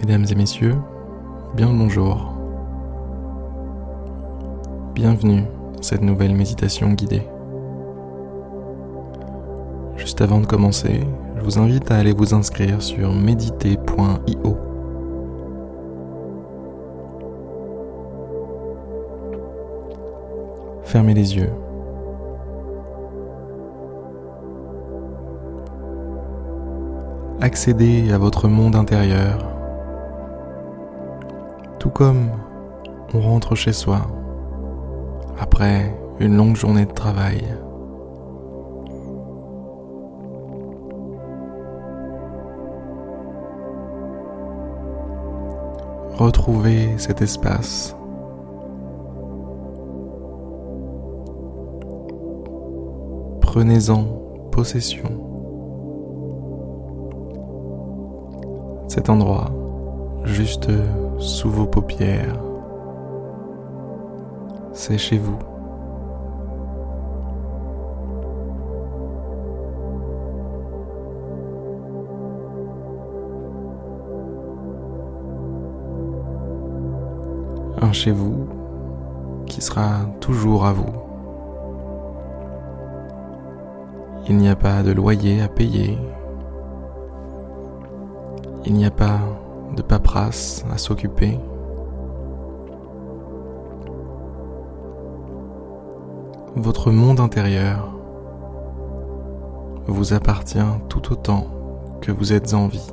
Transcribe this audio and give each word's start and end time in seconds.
Mesdames 0.00 0.26
et 0.30 0.34
messieurs, 0.34 0.76
bien 1.54 1.72
le 1.72 1.78
bonjour. 1.78 2.32
Bienvenue 4.94 5.44
dans 5.74 5.82
cette 5.82 6.02
nouvelle 6.02 6.34
méditation 6.34 6.92
guidée. 6.92 7.22
Juste 9.96 10.20
avant 10.20 10.40
de 10.40 10.46
commencer, 10.46 11.00
je 11.36 11.42
vous 11.42 11.58
invite 11.58 11.90
à 11.90 11.96
aller 11.96 12.12
vous 12.12 12.34
inscrire 12.34 12.82
sur 12.82 13.14
méditer.io. 13.14 14.56
Fermez 20.84 21.14
les 21.14 21.36
yeux. 21.36 21.50
Accédez 27.40 28.12
à 28.12 28.18
votre 28.18 28.48
monde 28.48 28.76
intérieur 28.76 29.55
tout 31.86 31.92
comme 31.92 32.30
on 33.14 33.20
rentre 33.20 33.54
chez 33.54 33.72
soi 33.72 34.00
après 35.38 35.96
une 36.18 36.36
longue 36.36 36.56
journée 36.56 36.84
de 36.84 36.92
travail. 36.92 37.44
Retrouvez 46.18 46.98
cet 46.98 47.22
espace. 47.22 47.94
Prenez-en 53.42 54.02
possession. 54.50 55.10
Cet 58.88 59.08
endroit 59.08 59.52
juste 60.24 60.68
sous 61.18 61.50
vos 61.50 61.66
paupières. 61.66 62.36
C'est 64.72 64.98
chez 64.98 65.18
vous. 65.18 65.38
Un 77.80 77.92
chez 77.92 78.12
vous 78.12 78.48
qui 79.46 79.60
sera 79.60 80.06
toujours 80.20 80.66
à 80.66 80.72
vous. 80.72 80.92
Il 84.28 84.36
n'y 84.36 84.48
a 84.48 84.56
pas 84.56 84.82
de 84.82 84.92
loyer 84.92 85.40
à 85.40 85.48
payer. 85.48 85.96
Il 88.64 88.74
n'y 88.74 88.84
a 88.84 88.90
pas 88.90 89.20
de 89.74 89.82
paperasse 89.82 90.64
à 90.72 90.78
s'occuper. 90.78 91.38
Votre 96.54 96.90
monde 96.90 97.20
intérieur 97.20 97.92
vous 99.86 100.14
appartient 100.14 100.58
tout 100.88 101.12
autant 101.12 101.46
que 102.00 102.12
vous 102.12 102.32
êtes 102.32 102.54
en 102.54 102.66
vie. 102.66 102.92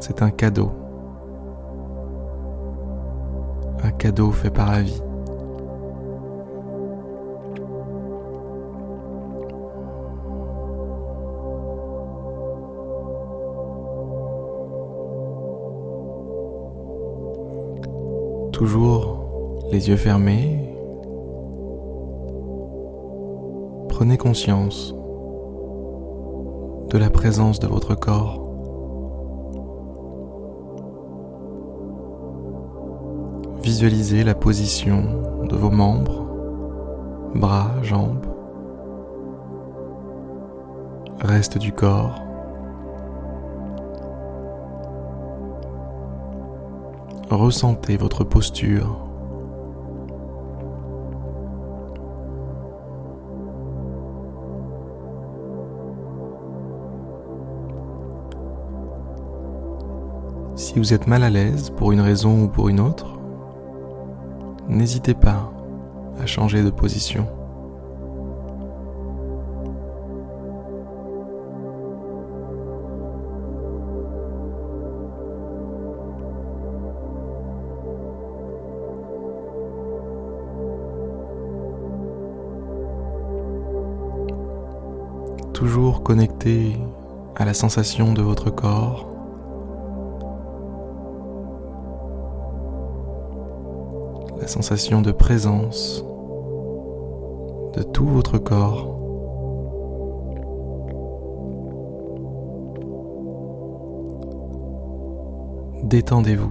C'est 0.00 0.22
un 0.22 0.30
cadeau. 0.30 0.72
Un 3.82 3.90
cadeau 3.90 4.30
fait 4.30 4.50
par 4.50 4.70
la 4.70 4.82
vie. 4.82 5.02
Toujours 18.62 19.64
les 19.72 19.88
yeux 19.88 19.96
fermés, 19.96 20.72
prenez 23.88 24.16
conscience 24.16 24.94
de 26.88 26.96
la 26.96 27.10
présence 27.10 27.58
de 27.58 27.66
votre 27.66 27.96
corps. 27.96 28.38
Visualisez 33.64 34.22
la 34.22 34.36
position 34.36 35.02
de 35.42 35.56
vos 35.56 35.70
membres, 35.70 36.24
bras, 37.34 37.72
jambes, 37.82 38.26
reste 41.18 41.58
du 41.58 41.72
corps. 41.72 42.14
Ressentez 47.32 47.96
votre 47.96 48.24
posture. 48.24 49.08
Si 60.56 60.74
vous 60.76 60.92
êtes 60.92 61.06
mal 61.06 61.22
à 61.22 61.30
l'aise 61.30 61.70
pour 61.70 61.92
une 61.92 62.02
raison 62.02 62.44
ou 62.44 62.48
pour 62.48 62.68
une 62.68 62.80
autre, 62.80 63.18
n'hésitez 64.68 65.14
pas 65.14 65.50
à 66.20 66.26
changer 66.26 66.62
de 66.62 66.68
position. 66.68 67.26
Toujours 85.62 86.02
connecté 86.02 86.76
à 87.36 87.44
la 87.44 87.54
sensation 87.54 88.12
de 88.12 88.20
votre 88.20 88.50
corps. 88.50 89.06
La 94.40 94.48
sensation 94.48 95.02
de 95.02 95.12
présence 95.12 96.04
de 97.76 97.84
tout 97.84 98.06
votre 98.06 98.38
corps. 98.38 98.98
Détendez-vous. 105.84 106.50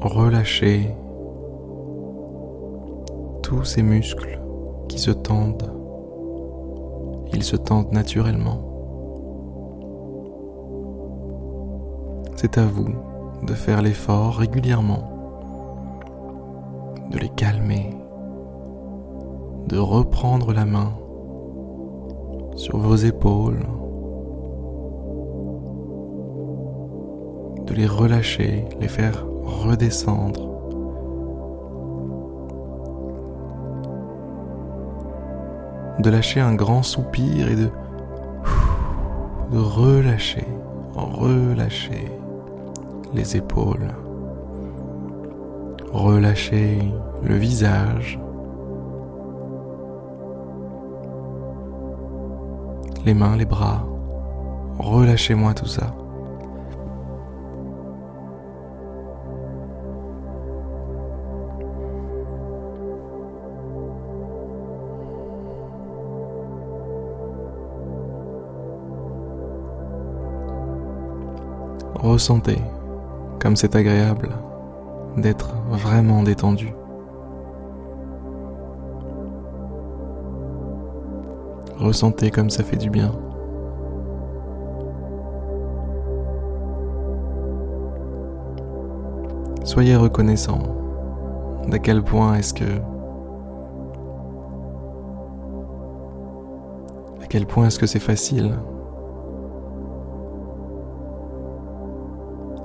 Relâchez 0.00 0.92
tous 3.42 3.62
ces 3.62 3.84
muscles 3.84 4.40
qui 4.88 4.98
se 4.98 5.12
tendent 5.12 5.81
ils 7.34 7.42
se 7.42 7.56
tendent 7.56 7.92
naturellement. 7.92 8.58
C'est 12.36 12.58
à 12.58 12.64
vous 12.64 12.94
de 13.42 13.54
faire 13.54 13.82
l'effort 13.82 14.36
régulièrement, 14.36 15.08
de 17.10 17.18
les 17.18 17.28
calmer, 17.28 17.90
de 19.68 19.78
reprendre 19.78 20.52
la 20.52 20.64
main 20.64 20.92
sur 22.56 22.78
vos 22.78 22.96
épaules, 22.96 23.64
de 27.66 27.74
les 27.74 27.86
relâcher, 27.86 28.64
les 28.80 28.88
faire 28.88 29.24
redescendre 29.42 30.51
de 35.98 36.10
lâcher 36.10 36.40
un 36.40 36.54
grand 36.54 36.82
soupir 36.82 37.48
et 37.48 37.56
de, 37.56 37.70
relâcher, 39.54 40.46
relâcher 40.94 42.10
les 43.14 43.36
épaules, 43.36 43.88
relâcher 45.92 46.78
le 47.22 47.34
visage, 47.34 48.18
les 53.04 53.14
mains, 53.14 53.36
les 53.36 53.44
bras, 53.44 53.84
relâchez-moi 54.78 55.52
tout 55.54 55.66
ça. 55.66 55.94
ressentez 72.02 72.58
comme 73.38 73.56
c'est 73.56 73.76
agréable 73.76 74.30
d'être 75.16 75.54
vraiment 75.70 76.22
détendu. 76.22 76.72
Ressentez 81.78 82.30
comme 82.30 82.50
ça 82.50 82.62
fait 82.62 82.76
du 82.76 82.90
bien. 82.90 83.12
Soyez 89.64 89.96
reconnaissant 89.96 90.58
d'à 91.68 91.78
quel 91.78 92.02
point 92.02 92.34
est-ce 92.34 92.52
que 92.52 92.64
à 97.22 97.26
quel 97.28 97.46
point 97.46 97.66
est-ce 97.66 97.78
que 97.78 97.86
c'est 97.86 98.00
facile 98.00 98.54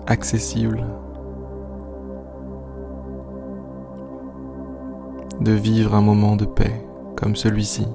accessible 0.07 0.83
de 5.41 5.51
vivre 5.51 5.93
un 5.93 6.01
moment 6.01 6.35
de 6.35 6.45
paix 6.45 6.83
comme 7.15 7.35
celui-ci. 7.35 7.87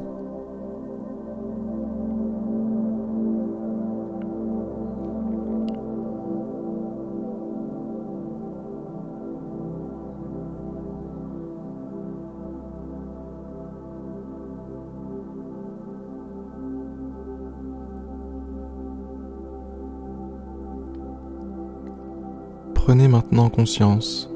Prenez 22.92 23.08
maintenant 23.08 23.48
conscience 23.48 24.28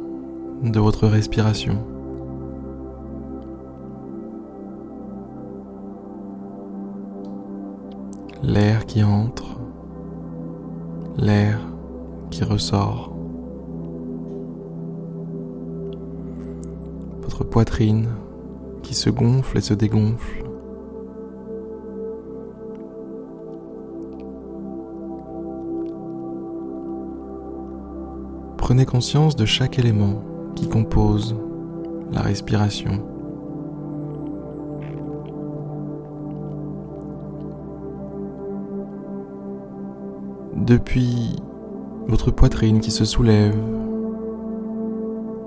de 0.63 0.81
votre 0.81 1.07
respiration. 1.07 1.77
L'air 8.43 8.87
qui 8.87 9.05
entre, 9.05 9.61
l'air 11.19 11.61
qui 12.31 12.45
ressort. 12.45 13.15
Votre 17.21 17.45
poitrine 17.45 18.09
qui 18.83 18.95
se 18.95 19.11
gonfle 19.11 19.59
et 19.59 19.61
se 19.61 19.75
dégonfle. 19.75 20.46
Prenez 28.67 28.85
conscience 28.85 29.37
de 29.37 29.45
chaque 29.45 29.79
élément 29.79 30.25
qui 30.57 30.69
compose 30.69 31.37
la 32.11 32.21
respiration. 32.21 33.01
Depuis 40.57 41.37
votre 42.09 42.33
poitrine 42.33 42.81
qui 42.81 42.91
se 42.91 43.05
soulève 43.05 43.55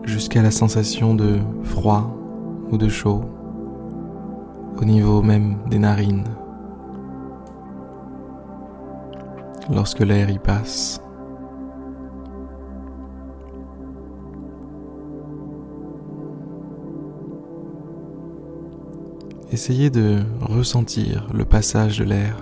jusqu'à 0.06 0.42
la 0.42 0.52
sensation 0.52 1.14
de 1.14 1.40
froid 1.64 2.16
ou 2.72 2.78
de 2.78 2.88
chaud 2.88 3.26
au 4.78 4.86
niveau 4.86 5.22
même 5.22 5.58
des 5.70 5.80
narines 5.80 6.24
lorsque 9.70 10.00
l'air 10.00 10.30
y 10.30 10.40
passe. 10.40 11.02
Essayez 19.52 19.90
de 19.90 20.20
ressentir 20.42 21.28
le 21.34 21.44
passage 21.44 21.98
de 21.98 22.04
l'air. 22.04 22.38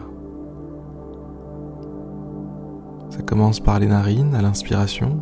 Ça 3.09 3.21
commence 3.21 3.61
par 3.61 3.79
les 3.79 3.87
narines 3.87 4.35
à 4.35 4.41
l'inspiration. 4.41 5.21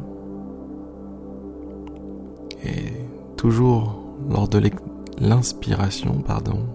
Et 2.64 2.92
toujours 3.38 4.04
lors 4.28 4.48
de 4.48 4.72
l'inspiration, 5.20 6.24
pardon, 6.26 6.66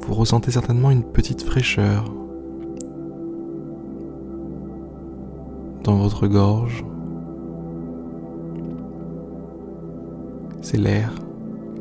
vous 0.00 0.14
ressentez 0.14 0.50
certainement 0.50 0.90
une 0.90 1.04
petite 1.04 1.42
fraîcheur 1.42 2.10
dans 5.82 5.96
votre 5.96 6.26
gorge. 6.28 6.82
C'est 10.64 10.78
l'air 10.78 11.12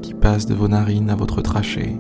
qui 0.02 0.14
passe 0.14 0.46
de 0.46 0.54
vos 0.54 0.68
narines 0.68 1.10
à 1.10 1.16
votre 1.16 1.42
trachée. 1.42 1.98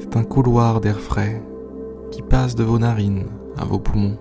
C'est 0.00 0.16
un 0.16 0.24
couloir 0.24 0.80
d'air 0.80 0.98
frais 0.98 1.40
qui 2.10 2.20
passe 2.22 2.56
de 2.56 2.64
vos 2.64 2.80
narines 2.80 3.26
à 3.56 3.64
vos 3.64 3.78
poumons. 3.78 4.18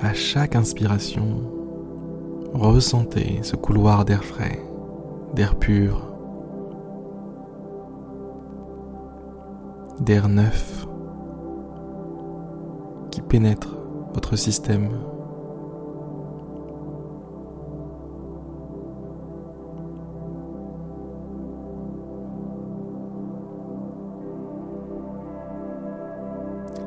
À 0.00 0.14
chaque 0.14 0.56
inspiration, 0.56 1.42
ressentez 2.54 3.40
ce 3.42 3.56
couloir 3.56 4.06
d'air 4.06 4.24
frais, 4.24 4.58
d'air 5.34 5.54
pur, 5.56 6.14
d'air 10.00 10.30
neuf 10.30 10.83
pénètre 13.34 13.76
votre 14.12 14.36
système. 14.36 14.90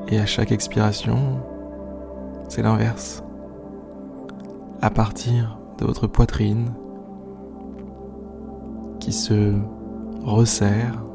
Et 0.07 0.17
à 0.19 0.25
chaque 0.25 0.53
expiration, 0.53 1.17
c'est 2.47 2.61
l'inverse. 2.61 3.25
À 4.81 4.89
partir 4.89 5.59
de 5.79 5.85
votre 5.85 6.07
poitrine 6.07 6.71
qui 9.01 9.11
se 9.11 9.53
resserre, 10.23 11.06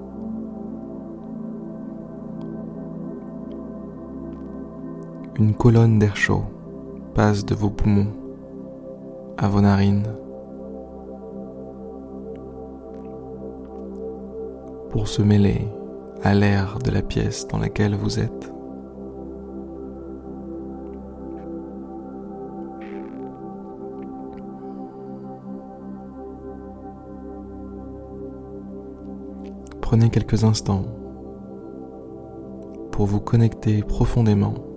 une 5.42 5.54
colonne 5.54 5.98
d'air 5.98 6.16
chaud 6.16 6.44
passe 7.14 7.44
de 7.44 7.56
vos 7.56 7.68
poumons 7.68 8.06
à 9.36 9.48
vos 9.48 9.60
narines 9.60 10.06
pour 14.90 15.08
se 15.08 15.20
mêler 15.20 15.66
à 16.22 16.32
l'air 16.32 16.78
de 16.78 16.92
la 16.92 17.02
pièce 17.02 17.48
dans 17.48 17.58
laquelle 17.58 17.96
vous 17.96 18.20
êtes. 18.20 18.52
Prenez 29.80 30.08
quelques 30.08 30.44
instants 30.44 30.84
pour 32.92 33.06
vous 33.06 33.20
connecter 33.20 33.82
profondément 33.82 34.71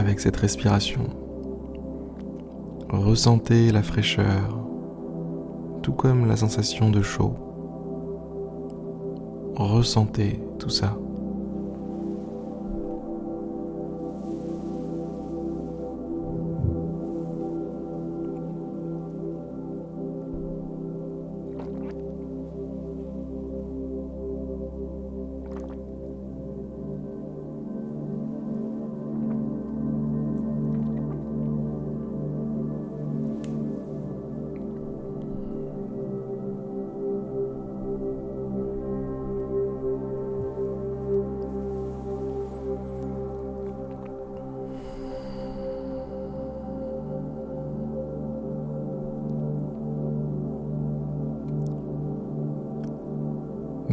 avec 0.00 0.18
cette 0.18 0.36
respiration. 0.36 1.02
Ressentez 2.88 3.70
la 3.70 3.82
fraîcheur, 3.82 4.58
tout 5.82 5.92
comme 5.92 6.26
la 6.26 6.36
sensation 6.36 6.90
de 6.90 7.02
chaud. 7.02 7.34
Ressentez 9.54 10.40
tout 10.58 10.70
ça. 10.70 10.96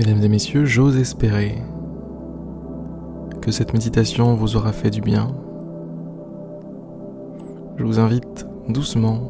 Mesdames 0.07 0.23
et 0.23 0.29
messieurs, 0.29 0.63
j'ose 0.63 0.97
espérer 0.97 1.61
que 3.41 3.51
cette 3.51 3.73
méditation 3.73 4.35
vous 4.35 4.55
aura 4.55 4.71
fait 4.71 4.89
du 4.89 5.01
bien. 5.01 5.35
Je 7.75 7.83
vous 7.83 7.99
invite 7.99 8.47
doucement 8.69 9.29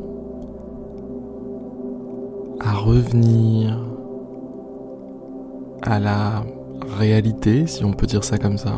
à 2.60 2.74
revenir 2.74 3.84
à 5.82 6.00
la 6.00 6.44
réalité, 7.00 7.66
si 7.66 7.84
on 7.84 7.94
peut 7.94 8.06
dire 8.06 8.24
ça 8.24 8.38
comme 8.38 8.60
ça. 8.60 8.78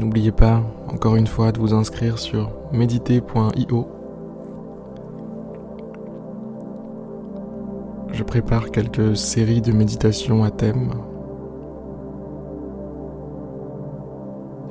N'oubliez 0.00 0.32
pas, 0.32 0.64
encore 0.88 1.14
une 1.14 1.28
fois, 1.28 1.52
de 1.52 1.60
vous 1.60 1.74
inscrire 1.74 2.18
sur 2.18 2.50
méditer.io. 2.72 3.97
Je 8.18 8.24
prépare 8.24 8.72
quelques 8.72 9.16
séries 9.16 9.60
de 9.60 9.70
méditations 9.70 10.42
à 10.42 10.50
thème. 10.50 10.90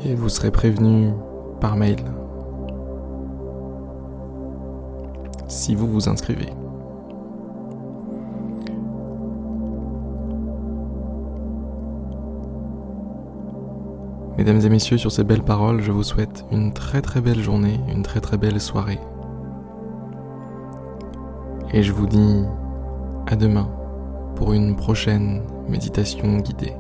Et 0.04 0.16
vous 0.16 0.28
serez 0.28 0.52
prévenu 0.52 1.14
par 1.62 1.78
mail 1.78 1.96
si 5.48 5.76
vous 5.76 5.88
vous 5.88 6.10
inscrivez. 6.10 6.50
Mesdames 14.38 14.60
et 14.60 14.70
messieurs, 14.70 14.98
sur 14.98 15.14
ces 15.14 15.24
belles 15.24 15.42
paroles, 15.42 15.80
je 15.80 15.94
vous 15.94 16.04
souhaite 16.04 16.44
une 16.52 16.74
très 16.74 17.02
très 17.02 17.22
belle 17.22 17.40
journée, 17.40 17.80
une 17.88 18.04
très 18.04 18.20
très 18.20 18.38
belle 18.38 18.60
soirée. 18.60 19.00
Et 21.72 21.82
je 21.82 21.94
vous 21.94 22.08
dis 22.08 22.44
à 23.28 23.36
demain 23.36 23.70
pour 24.36 24.54
une 24.54 24.76
prochaine 24.76 25.44
méditation 25.68 26.38
guidée. 26.38 26.74